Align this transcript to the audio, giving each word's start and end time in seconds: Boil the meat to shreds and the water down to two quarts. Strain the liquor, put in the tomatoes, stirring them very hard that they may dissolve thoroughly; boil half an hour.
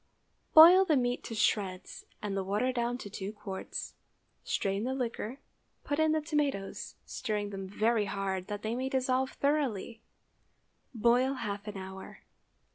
Boil 0.55 0.83
the 0.83 0.97
meat 0.97 1.23
to 1.25 1.35
shreds 1.35 2.05
and 2.23 2.35
the 2.35 2.43
water 2.43 2.71
down 2.73 2.97
to 2.97 3.07
two 3.07 3.31
quarts. 3.31 3.93
Strain 4.43 4.83
the 4.83 4.95
liquor, 4.95 5.37
put 5.83 5.99
in 5.99 6.11
the 6.11 6.21
tomatoes, 6.21 6.95
stirring 7.05 7.51
them 7.51 7.67
very 7.69 8.05
hard 8.05 8.47
that 8.47 8.63
they 8.63 8.73
may 8.73 8.89
dissolve 8.89 9.33
thoroughly; 9.33 10.01
boil 10.95 11.35
half 11.35 11.67
an 11.67 11.77
hour. 11.77 12.23